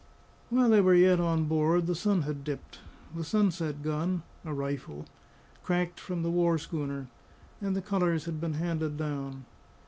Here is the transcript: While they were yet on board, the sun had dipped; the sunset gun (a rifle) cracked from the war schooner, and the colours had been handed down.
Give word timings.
While 0.49 0.71
they 0.71 0.81
were 0.81 0.95
yet 0.95 1.19
on 1.19 1.45
board, 1.45 1.85
the 1.85 1.93
sun 1.93 2.23
had 2.23 2.43
dipped; 2.43 2.79
the 3.15 3.23
sunset 3.23 3.83
gun 3.83 4.23
(a 4.43 4.51
rifle) 4.51 5.05
cracked 5.61 5.99
from 5.99 6.23
the 6.23 6.31
war 6.31 6.57
schooner, 6.57 7.05
and 7.61 7.75
the 7.75 7.83
colours 7.83 8.25
had 8.25 8.41
been 8.41 8.53
handed 8.55 8.97
down. 8.97 9.45